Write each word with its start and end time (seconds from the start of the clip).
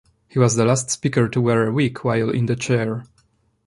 He 0.27 0.39
was 0.39 0.55
the 0.55 0.65
last 0.65 0.89
Speaker 0.89 1.29
to 1.29 1.39
wear 1.39 1.67
a 1.67 1.71
wig 1.71 1.99
while 1.99 2.31
in 2.31 2.47
the 2.47 2.55
chair. 2.55 3.03